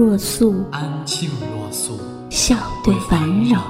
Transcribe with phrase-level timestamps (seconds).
[0.00, 3.60] 若素，安静若素，笑对烦扰。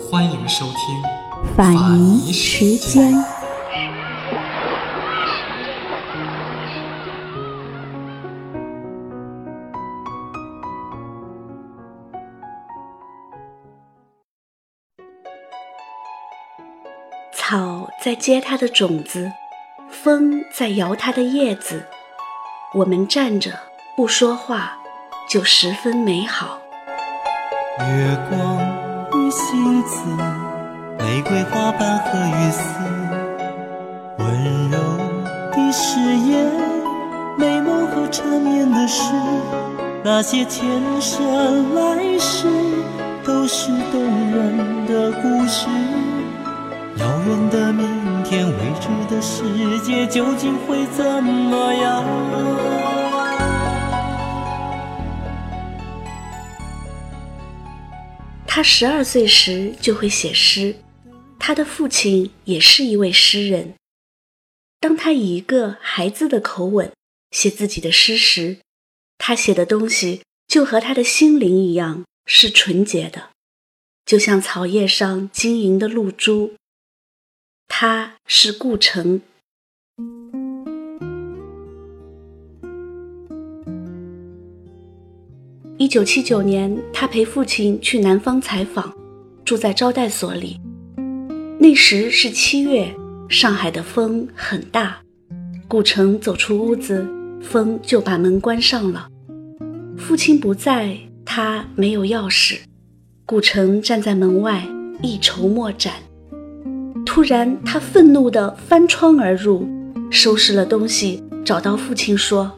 [0.00, 3.12] 欢迎收听法尼时间。
[17.34, 19.30] 草在结它的种子，
[19.90, 21.84] 风在摇它的叶子。
[22.72, 23.52] 我们站着
[23.94, 24.78] 不说话，
[25.28, 26.60] 就十分美好。
[27.80, 28.58] 月光
[29.12, 29.98] 与星子，
[31.00, 32.62] 玫瑰花瓣和雨丝，
[34.18, 34.78] 温柔
[35.50, 36.48] 的誓言，
[37.36, 39.02] 美梦和缠绵的事，
[40.04, 40.64] 那些前
[41.00, 42.46] 生来世，
[43.24, 45.66] 都是动人的故事。
[46.98, 49.42] 遥远的明天，未知的世
[49.80, 51.75] 界，究竟会怎么样？
[58.56, 60.76] 他十二岁时就会写诗，
[61.38, 63.74] 他的父亲也是一位诗人。
[64.80, 66.90] 当他以一个孩子的口吻
[67.32, 68.56] 写自己的诗时，
[69.18, 73.28] 他写的东西就和他的心灵一样是纯洁的，
[74.06, 76.54] 就像草叶上晶莹的露珠。
[77.68, 79.20] 他是顾城。
[85.78, 88.90] 一九七九年，他陪父亲去南方采访，
[89.44, 90.58] 住在招待所里。
[91.58, 92.94] 那时是七月，
[93.28, 94.96] 上海的风很大。
[95.68, 97.06] 顾城走出屋子，
[97.42, 99.08] 风就把门关上了。
[99.98, 100.96] 父亲不在，
[101.26, 102.60] 他没有钥匙。
[103.26, 104.66] 顾城站在门外，
[105.02, 105.92] 一筹莫展。
[107.04, 109.68] 突然，他愤怒地翻窗而入，
[110.10, 112.50] 收拾了东西，找到父亲说：“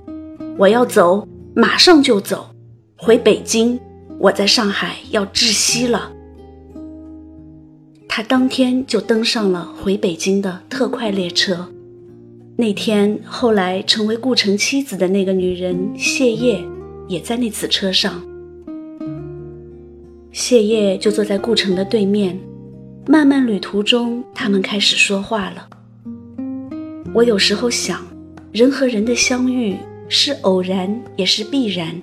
[0.56, 1.26] 我要走，
[1.56, 2.54] 马上就走，
[2.98, 3.80] 回北京。
[4.18, 6.12] 我在上海要窒息了。”
[8.08, 11.68] 他当天就登上了回北京的特快列车。
[12.56, 16.60] 那天，后来成为顾城妻子的那个女人谢烨
[17.06, 18.20] 也在那次车上。
[20.32, 22.36] 谢烨就坐在顾城的对面。
[23.06, 25.68] 漫漫旅途中，他们开始说话了。
[27.14, 28.04] 我有时候想，
[28.50, 29.76] 人和人的相遇
[30.08, 32.02] 是偶然，也是必然。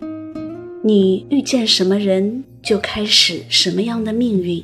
[0.87, 4.63] 你遇见什么人，就开始什么样的命运，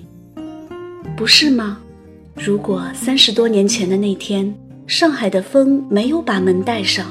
[1.17, 1.79] 不是吗？
[2.35, 4.53] 如果三十多年前的那天，
[4.85, 7.07] 上海的风没有把门带上，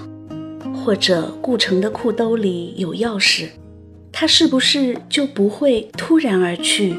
[0.73, 3.49] 或者顾城的裤兜里有钥匙，
[4.13, 6.95] 他是不是就不会突然而去？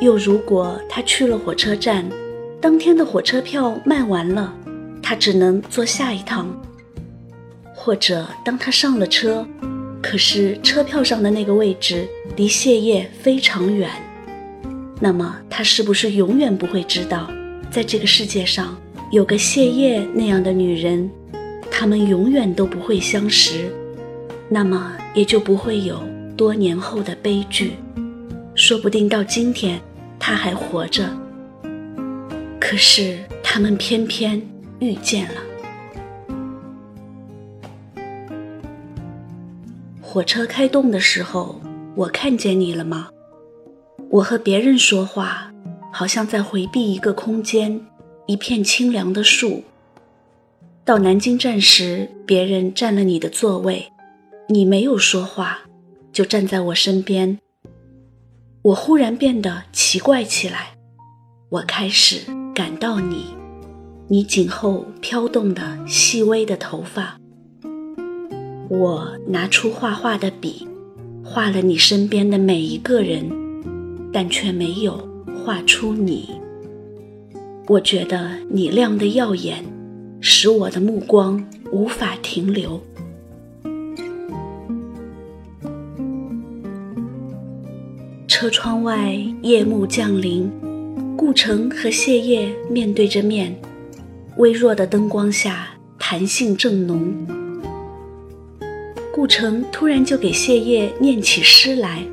[0.00, 2.08] 又如果他去了火车站，
[2.58, 4.54] 当天的火车票卖完了，
[5.02, 6.46] 他只能坐下一趟；
[7.74, 9.46] 或者当他上了车，
[10.10, 12.04] 可是车票上的那个位置
[12.34, 13.88] 离谢烨非常远，
[14.98, 17.30] 那么他是不是永远不会知道，
[17.70, 18.76] 在这个世界上
[19.12, 21.08] 有个谢烨那样的女人，
[21.70, 23.70] 他们永远都不会相识，
[24.48, 26.02] 那么也就不会有
[26.36, 27.74] 多年后的悲剧，
[28.56, 29.80] 说不定到今天。
[30.18, 31.08] 他还活着，
[32.60, 34.42] 可是他们偏偏
[34.80, 35.49] 遇见了。
[40.12, 41.60] 火车开动的时候，
[41.94, 43.10] 我看见你了吗？
[44.10, 45.54] 我和别人说话，
[45.92, 47.80] 好像在回避一个空间，
[48.26, 49.62] 一片清凉的树。
[50.84, 53.92] 到南京站时，别人占了你的座位，
[54.48, 55.60] 你没有说话，
[56.12, 57.38] 就站在我身边。
[58.62, 60.74] 我忽然变得奇怪起来，
[61.50, 62.22] 我开始
[62.52, 63.26] 感到你，
[64.08, 67.19] 你颈后飘动的细微的头发。
[68.70, 70.64] 我拿出画画的笔，
[71.24, 73.28] 画了你身边的每一个人，
[74.12, 74.96] 但却没有
[75.44, 76.30] 画出你。
[77.66, 79.64] 我觉得你亮得耀眼，
[80.20, 82.80] 使我的目光无法停留。
[88.28, 90.48] 车窗外，夜幕降临，
[91.16, 93.52] 顾城和谢烨面对着面，
[94.36, 97.39] 微弱的灯光下，谈性正浓。
[99.12, 102.04] 顾城突然就给谢烨念起诗来，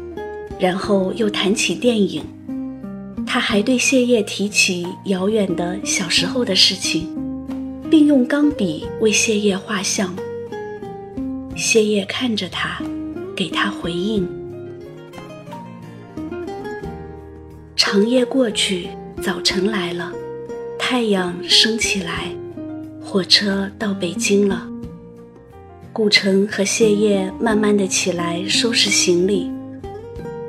[0.60, 2.24] 然后又谈起电影。
[3.26, 7.08] 他还对谢烨提起遥远的小时候的事情，
[7.90, 10.14] 并用钢笔为谢烨画像。
[11.56, 12.82] 谢烨看着他，
[13.36, 14.28] 给他回应。
[17.76, 18.90] 长夜过去，
[19.22, 20.12] 早晨来了，
[20.80, 22.32] 太阳升起来，
[23.02, 24.68] 火车到北京了。
[25.98, 29.50] 顾城和谢烨慢慢的起来收拾行李。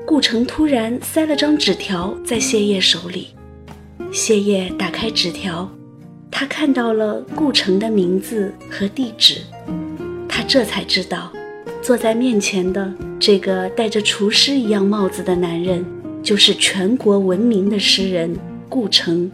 [0.04, 3.28] 顾城突然塞了张纸条在谢烨手里，
[4.12, 5.66] 谢烨打开纸条，
[6.30, 9.40] 他看到了顾城的名字和地址，
[10.28, 11.32] 他这才知道，
[11.80, 15.82] 坐在面前的这个戴着厨师一样帽子的男人，
[16.22, 18.36] 就是全国闻名的诗人
[18.68, 19.32] 顾城。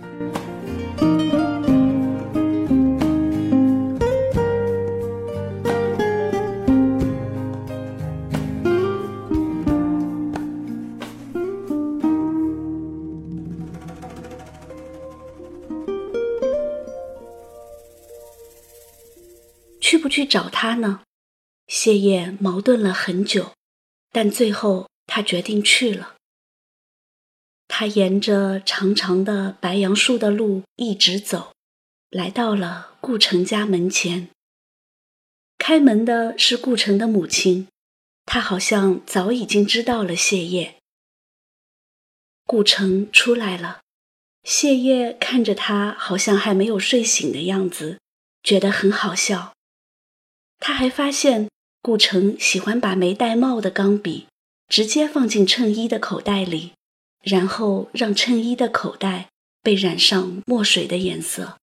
[20.34, 21.04] 找他呢？
[21.69, 23.52] 谢烨矛盾了很久，
[24.10, 26.16] 但最后他决定去了。
[27.69, 31.52] 他沿着长长的白杨树的路一直走，
[32.10, 34.28] 来到了顾城家门前。
[35.56, 37.69] 开门的是顾城的母亲，
[38.26, 40.75] 她好像早已经知道了谢烨。
[42.44, 43.82] 顾城出来了，
[44.42, 48.00] 谢烨看着他，好像还没有睡醒的样子，
[48.42, 49.54] 觉得很好笑。
[50.66, 51.50] 他还发现
[51.82, 54.28] 顾城喜欢把没戴帽的钢笔
[54.66, 56.72] 直接放进衬衣的口袋里，
[57.20, 59.28] 然后让衬衣的口袋
[59.61, 61.58] 被染上墨水的颜色。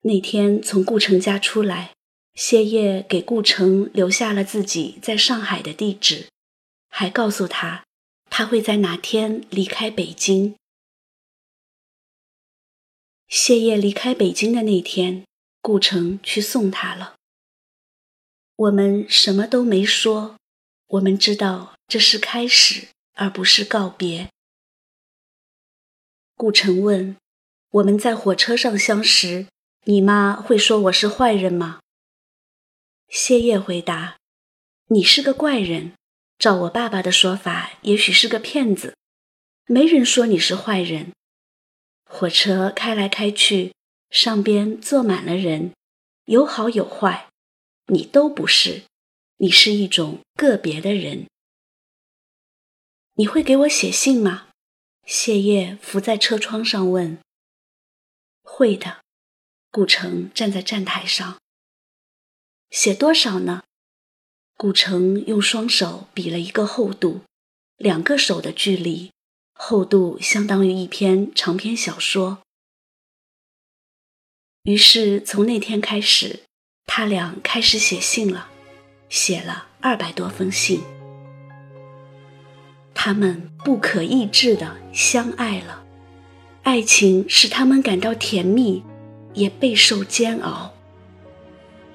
[0.00, 1.92] 那天从顾城家出来，
[2.34, 6.26] 谢烨给顾城留下了自己在上海的地址，
[6.88, 7.84] 还告诉他
[8.28, 10.56] 他会在哪天离开北京。
[13.28, 15.22] 谢烨离开北京的那天。
[15.62, 17.14] 顾城去送他了。
[18.56, 20.36] 我们什么都没说，
[20.88, 24.28] 我们知道这是开始，而不是告别。
[26.34, 27.16] 顾城问
[27.70, 29.46] ：“我们在火车上相识，
[29.84, 31.80] 你妈会说我是坏人吗？”
[33.08, 34.18] 谢烨回答
[34.90, 35.92] ：“你是个怪人，
[36.38, 38.96] 照我爸爸的说法，也许是个骗子。
[39.66, 41.12] 没人说你是坏人。”
[42.04, 43.72] 火车开来开去。
[44.12, 45.72] 上边坐满了人，
[46.26, 47.30] 有好有坏，
[47.86, 48.82] 你都不是，
[49.38, 51.26] 你是一种个别的人。
[53.14, 54.48] 你会给我写信吗？
[55.06, 57.18] 谢烨伏在车窗上问。
[58.42, 58.98] 会的。
[59.70, 61.38] 顾城站在站台上。
[62.68, 63.62] 写多少呢？
[64.58, 67.22] 顾城用双手比了一个厚度，
[67.78, 69.10] 两个手的距离，
[69.54, 72.42] 厚度相当于一篇长篇小说。
[74.64, 76.40] 于是从那天开始，
[76.86, 78.46] 他俩开始写信了，
[79.08, 80.80] 写了二百多封信。
[82.94, 85.82] 他们不可抑制的相爱了，
[86.62, 88.84] 爱情使他们感到甜蜜，
[89.34, 90.72] 也备受煎熬。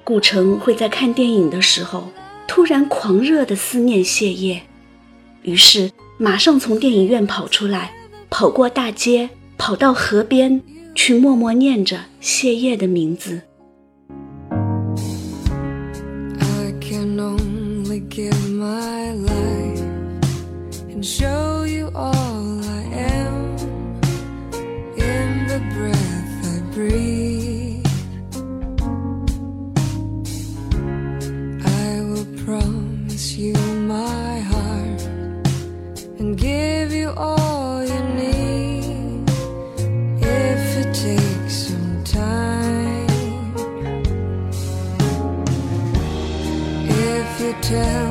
[0.04, 2.12] 顾城会在看电影的时候
[2.46, 4.62] 突然狂热的思念谢烨，
[5.40, 7.94] 于是马上从电影院跑出来，
[8.28, 10.62] 跑过大街，跑到河边。
[11.00, 13.40] 去默默念着谢烨的名字。
[20.88, 22.27] 一九
[47.68, 48.07] tell.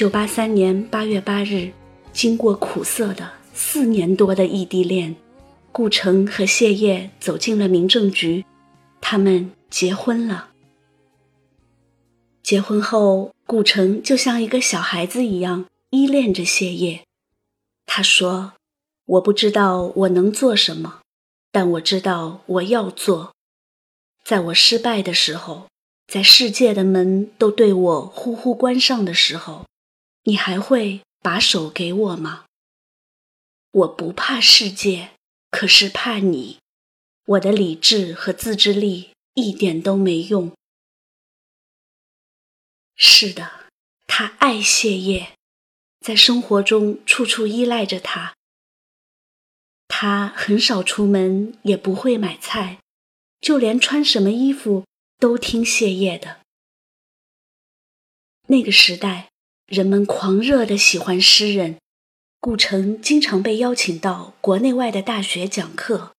[0.00, 1.72] 九八三年八月八日，
[2.10, 5.14] 经过苦涩的四年多的异地恋，
[5.72, 8.46] 顾城和谢烨走进了民政局，
[9.02, 10.52] 他们结婚了。
[12.42, 17.02] 结婚后，顾城就像一个小孩子一样依恋着谢烨。
[17.84, 18.54] 他说
[19.04, 21.00] ：“我不知道我能做什么，
[21.52, 23.34] 但我知道我要做。
[24.24, 25.66] 在我失败的时候，
[26.06, 29.66] 在世界的门都对我呼呼关上的时候，
[30.24, 32.44] 你还会把手给我吗？
[33.70, 35.12] 我不怕世界，
[35.50, 36.58] 可是怕你。
[37.24, 40.52] 我的理智和自制力一点都没用。”
[42.96, 43.68] 是的，
[44.06, 45.34] 他爱谢烨，
[46.00, 48.34] 在生活中处处依赖着他。
[49.88, 52.78] 他很少出门，也不会买菜，
[53.40, 54.84] 就连穿什么衣服
[55.18, 56.40] 都听谢烨的。
[58.48, 59.29] 那个时代，
[59.70, 61.76] 人们狂热的喜欢诗人，
[62.40, 66.10] 顾城经常被邀请到国内外的大学讲课。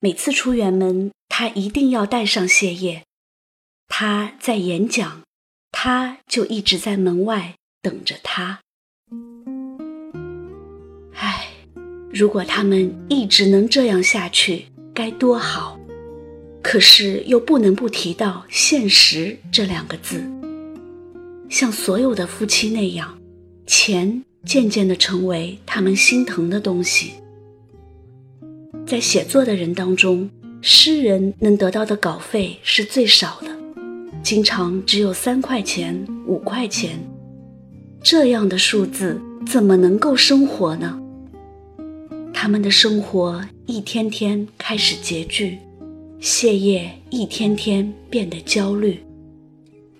[0.00, 3.04] 每次出远门，他一定要带上谢烨。
[3.86, 5.22] 他在演讲。
[5.70, 8.60] 他就一直在门外等着他。
[11.12, 11.48] 唉，
[12.12, 15.78] 如果他们一直能这样下去，该多好！
[16.62, 20.33] 可是又不能不提到“现实”这两个字。
[21.48, 23.18] 像所有的夫妻那样，
[23.66, 27.12] 钱渐渐地成为他们心疼的东西。
[28.86, 30.28] 在写作的人当中，
[30.60, 33.48] 诗人能得到的稿费是最少的。
[34.22, 36.98] 经常只有三块钱、五块钱，
[38.02, 41.00] 这样的数字怎么能够生活呢？
[42.32, 45.58] 他们的生活一天天开始拮据，
[46.20, 48.98] 谢烨一天天变得焦虑。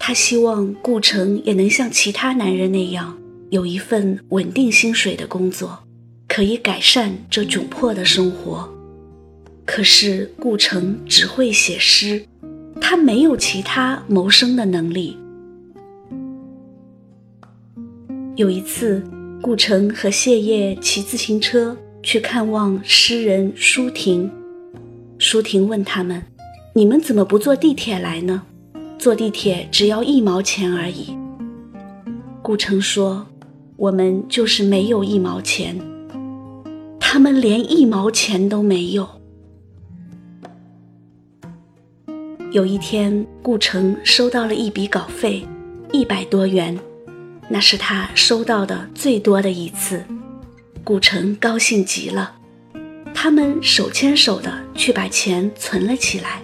[0.07, 3.17] 他希望顾城也能像其他男人那样，
[3.49, 5.79] 有一份稳定薪水的工作，
[6.29, 8.71] 可以改善这窘迫的生活。
[9.65, 12.23] 可是顾城只会写诗。
[12.83, 15.17] 他没有其他谋生的能力。
[18.37, 19.03] 有一次，
[19.41, 24.31] 顾城和谢烨骑自行车去看望诗人舒婷。
[25.19, 26.23] 舒婷问他们
[26.77, 28.43] ：“你们怎么不坐地铁来呢？
[29.05, 31.15] 坐地铁只要一毛钱而已。”
[32.41, 33.27] 顾城说
[33.77, 35.79] ：“我们就是没有一毛钱。”
[36.99, 39.07] 他们连一毛钱都没有。
[42.51, 45.47] 有一天，顾城收到了一笔稿费，
[45.93, 46.75] 一百多元，
[47.51, 50.03] 那是他收到的最多的一次。
[50.83, 52.35] 顾城高兴极了，
[53.13, 56.41] 他们手牵手的去把钱存了起来，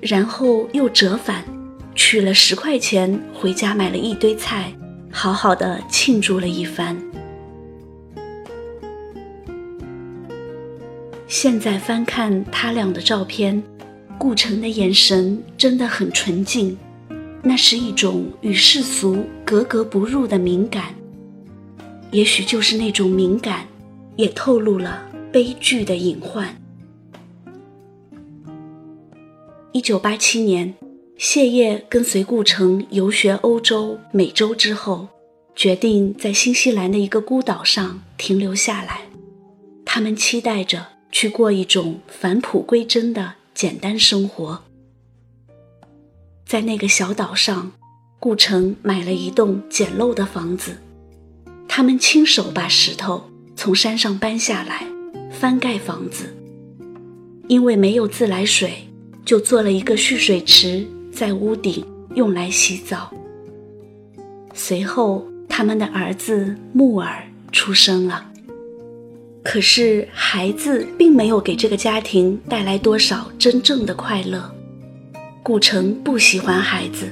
[0.00, 1.44] 然后又折返，
[1.98, 4.72] 取了十块钱回家买了一堆菜，
[5.10, 6.96] 好好的庆祝了一番。
[11.26, 13.60] 现在翻看他俩的照片。
[14.16, 16.76] 顾城的眼神真的很纯净，
[17.42, 20.94] 那是一种与世俗格格不入的敏感。
[22.10, 23.64] 也许就是那种敏感，
[24.16, 26.48] 也透露了悲剧的隐患。
[29.70, 30.74] 一九八七年，
[31.18, 35.08] 谢烨跟随顾城游学欧洲、美洲之后，
[35.54, 39.02] 决定在新西兰的一个孤岛上停留下来。
[39.84, 43.34] 他们期待着去过一种返璞归真的。
[43.52, 44.62] 简单生活，
[46.46, 47.72] 在那个小岛上，
[48.20, 50.76] 顾城买了一栋简陋的房子。
[51.66, 54.86] 他们亲手把石头从山上搬下来，
[55.32, 56.32] 翻盖房子。
[57.48, 58.88] 因为没有自来水，
[59.24, 60.86] 就做了一个蓄水池
[61.18, 61.84] 在屋顶，
[62.14, 63.12] 用来洗澡。
[64.54, 68.24] 随后，他们的儿子木尔出生了。
[69.42, 74.48] 可是，孩子并没有给这个家庭带来多少真正的快乐。
[75.42, 77.08] 顾城不喜欢孩子，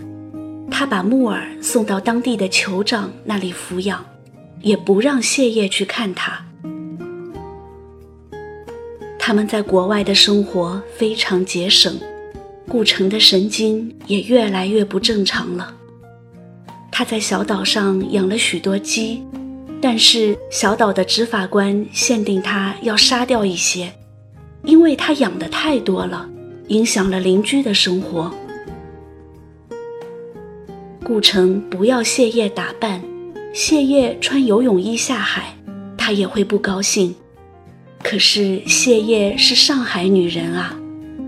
[0.71, 4.07] 他把木耳送到当地的酋长那里抚养，
[4.61, 6.47] 也不让谢烨去看他。
[9.19, 11.99] 他们在国外的生活非常节省，
[12.69, 15.75] 顾城的神经也越来越不正常了。
[16.91, 19.23] 他在小岛上养了许多鸡。
[19.79, 23.93] 但是小岛的执法官限定他要杀掉一些，
[24.65, 26.27] 因为他养的太多了，
[26.69, 28.35] 影响了邻居的生活。
[31.05, 33.03] 顾城不要谢烨打扮，
[33.53, 35.55] 谢烨穿游泳衣下海，
[35.97, 37.15] 他也会不高兴。
[38.03, 40.75] 可是谢烨是上海女人啊，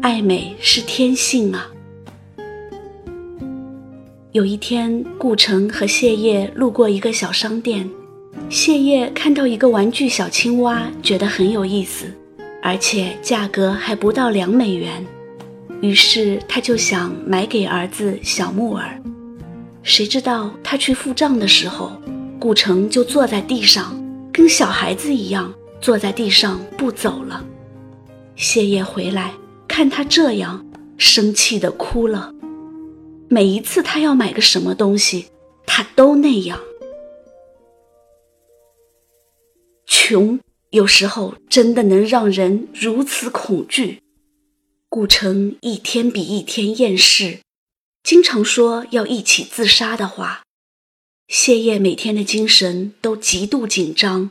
[0.01, 1.69] 爱美是天性啊。
[4.31, 7.89] 有一天，顾城和谢烨路过一个小商店。
[8.49, 12.07] 谢烨看到一个玩具小青蛙，觉得很有意思，
[12.63, 15.05] 而且价格还不到两美元。
[15.81, 19.03] 于是他就想买给儿子小木耳。
[19.83, 21.91] 谁知道他去付账的时候，
[22.39, 24.01] 顾城就坐在地上，
[24.33, 27.45] 跟小孩子一样坐在地上不走了。
[28.37, 29.33] 谢烨回来
[29.79, 30.67] 看他这样，
[30.97, 32.35] 生气的哭了。
[33.29, 35.27] 每一次他要买个什么东西，
[35.69, 36.61] 他都那样。
[39.87, 44.03] 穷有时候真的能让人如此恐惧。
[44.89, 47.39] 顾城一天比一天厌世，
[48.03, 50.43] 经常说要一起自杀的话。
[51.29, 54.29] 谢烨每天的精神都极度紧张，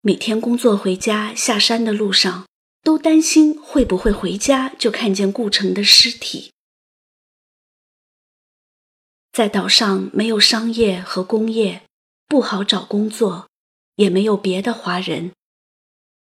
[0.00, 2.46] 每天工作回家下山的路上，
[2.82, 6.50] 都担心会不会回家就看见顾城的尸体。
[9.32, 11.82] 在岛上没有商业和工业，
[12.26, 13.48] 不好找工作，
[13.96, 15.32] 也没有别的华人。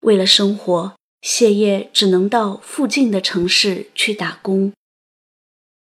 [0.00, 4.72] 为了生活，谢烨只能到附近的城市去打工。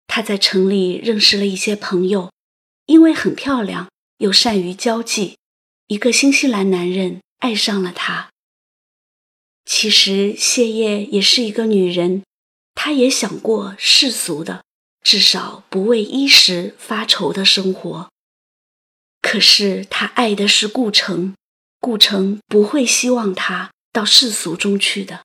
[0.08, 2.32] 他在城里认识了一些朋友，
[2.86, 5.38] 因为很漂亮又善于交际，
[5.88, 8.30] 一个新西兰男人爱上了她。
[9.66, 12.24] 其实谢烨也是一个女人，
[12.74, 14.64] 她也想过世俗的。
[15.02, 18.10] 至少不为衣食发愁的生活。
[19.22, 21.36] 可是他爱的是顾城，
[21.80, 25.24] 顾城不会希望他到世俗中去的。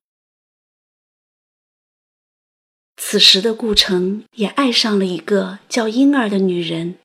[2.98, 6.98] 此时的顾城也爱上了一个叫婴儿的女人。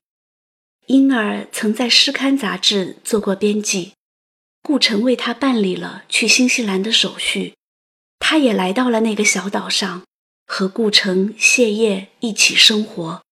[0.88, 3.94] 婴儿曾在诗刊杂志做过编辑，
[4.66, 7.54] 顾城为他办理了去新西兰的手续，
[8.18, 10.02] 他也来到了那个小岛上。
[10.44, 13.22] 和顾城、谢烨一起生活。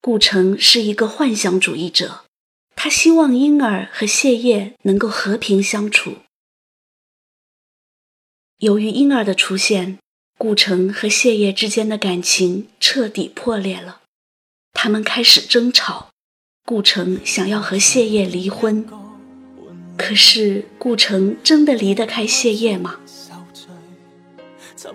[0.00, 2.24] 顾城是一个幻想主义者，
[2.76, 6.18] 他希望婴儿和谢烨能够和平相处。
[8.58, 9.98] 由于婴儿的出现，
[10.38, 14.02] 顾城和谢烨之间的感情彻底破裂了，
[14.72, 16.10] 他们开始争吵。
[16.64, 18.86] 顾城想要和谢烨离婚，
[19.96, 22.96] 可是顾城真的离得开谢烨吗？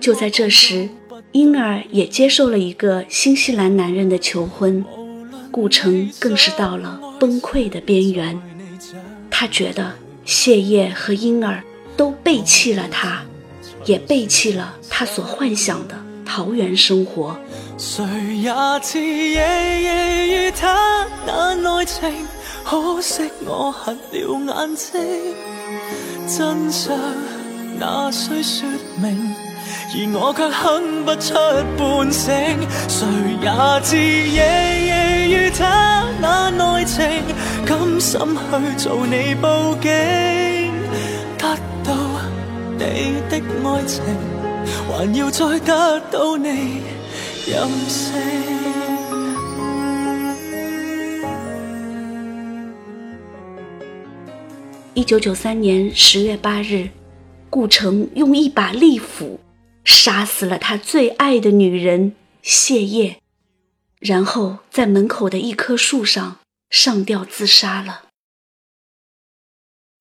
[0.01, 0.89] 就在这时，
[1.31, 4.83] 婴儿也接受了一个新西兰男人的求婚，
[5.49, 8.39] 顾城更是到了崩溃的边缘。
[9.29, 9.93] 他觉得
[10.25, 11.63] 谢烨和婴儿
[11.95, 13.23] 都背弃了他，
[13.85, 17.39] 也背弃了他所幻想的桃源生活。
[17.77, 18.03] 谁
[18.37, 22.11] 也知夜夜与他难爱情，
[22.69, 24.99] 可惜我黑了眼睛，
[26.27, 26.93] 真相
[27.79, 28.67] 哪需说
[29.01, 29.33] 明？
[29.89, 31.33] 而我却哼不出
[31.77, 32.35] 半声，
[32.89, 33.07] 谁
[33.41, 33.49] 也
[33.85, 34.41] 知夜
[34.85, 37.23] 夜与他那爱情，
[37.65, 39.89] 甘心去做你报警，
[41.37, 41.93] 得到
[42.77, 44.03] 你的爱情，
[44.89, 46.81] 还要再得到你
[47.47, 48.76] 任性。
[54.97, 56.89] 一九九三年十月八日，
[57.51, 59.39] 顾城用一把利斧。
[59.85, 63.17] 杀死了他最爱的女人谢烨，
[63.99, 66.39] 然后在门口的一棵树上
[66.71, 68.05] 上吊自杀了。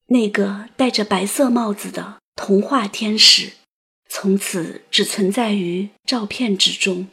[0.06, 3.52] 那个戴着白色帽子的童话天使，
[4.08, 7.08] 从此只存在于照片之中。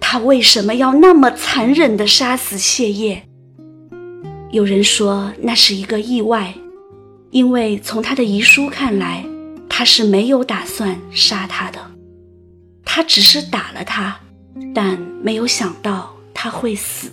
[0.00, 3.28] 他为什么要那么残忍地杀死谢烨？
[4.54, 6.54] 有人说那是一个意外，
[7.32, 9.26] 因为从他的遗书看来。
[9.76, 11.80] 他是没有打算杀他的，
[12.84, 14.20] 他只是打了他，
[14.72, 17.10] 但没有想到他会死。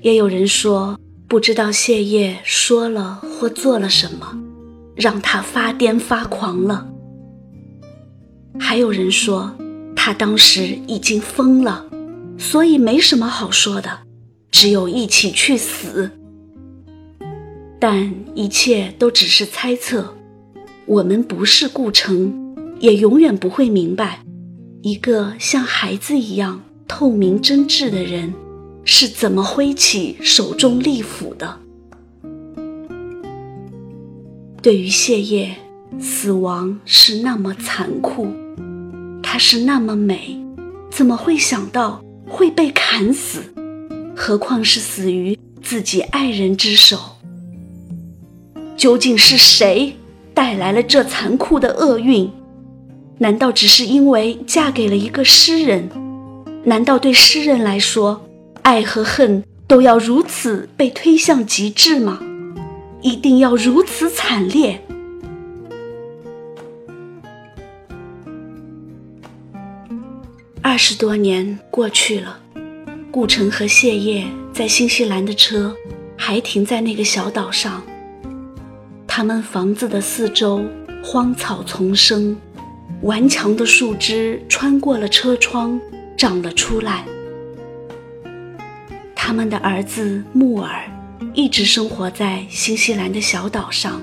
[0.00, 4.36] 也有人说，不知道谢烨说了或做了什么，
[4.96, 6.88] 让他发癫发狂了。
[8.58, 9.54] 还有人说，
[9.94, 11.86] 他当时已经疯了，
[12.36, 14.00] 所以没什么好说的，
[14.54, 16.12] 只有一起去死。
[17.80, 20.14] 但一切都只是猜测。
[20.86, 24.20] 我们不是顾城，也永远不会明白，
[24.82, 28.32] 一个像孩子一样透明真挚的人，
[28.84, 31.58] 是怎么挥起手中利斧的。
[34.62, 35.56] 对于谢烨，
[35.98, 38.28] 死亡是那么残酷，
[39.20, 40.38] 她是那么美，
[40.92, 43.42] 怎么会想到会被砍死？
[44.16, 46.98] 何况是死于自己爱人之手？
[48.76, 49.96] 究竟是谁？
[50.32, 52.30] 带来了这残酷的厄运，
[53.18, 55.88] 难道只是因为嫁给了一个诗人？
[56.64, 58.24] 难道对诗人来说，
[58.62, 62.20] 爱和恨都要如此被推向极致吗？
[63.00, 64.80] 一定要如此惨烈。
[70.60, 72.40] 二十多年过去了，
[73.14, 75.72] 顾城和谢烨在新西兰的车
[76.16, 77.80] 还停在那个小岛上。
[79.06, 80.64] 他们房子的四周
[81.00, 82.36] 荒草丛生，
[83.02, 85.80] 顽强的树枝穿过了车窗
[86.16, 87.04] 长了出来。
[89.14, 90.82] 他们的儿子穆尔
[91.34, 94.02] 一直生活在新西兰的小岛上，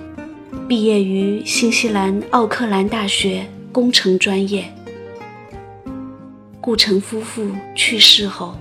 [0.70, 4.74] 毕业于新西兰奥克兰大学工程专业。
[6.62, 8.56] 顾城夫妇去世后，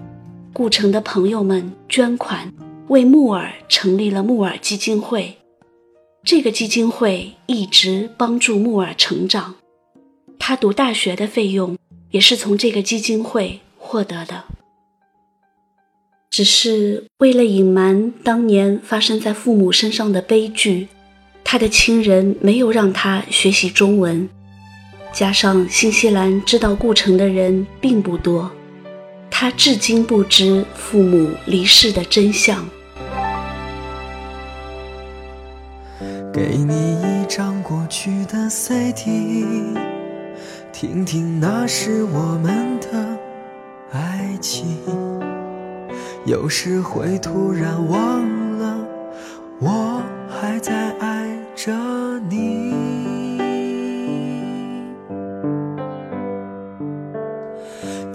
[0.52, 2.52] 顾城的朋友们捐款
[2.88, 5.36] 为木尔成立了木尔基金会。
[6.22, 9.54] 这个基金会一直帮助木尔成长，
[10.38, 11.78] 他读大学的费用
[12.10, 14.44] 也是从这个基金会获得的。
[16.28, 20.88] 只是为了隐瞒当年发生在父母身上的悲剧，
[21.42, 24.28] 他的亲人没有让他学习中文，
[25.12, 28.50] 加上新西兰知道顾城的人并不多，
[29.40, 32.62] 他至今不知父母离世的真相。
[36.30, 39.46] 给你一张过去的 CD，
[40.74, 43.18] 听听那是我们的
[43.92, 44.76] 爱情。
[46.26, 48.76] 有时会突然忘了，
[49.58, 51.72] 我还在爱着
[52.28, 52.89] 你。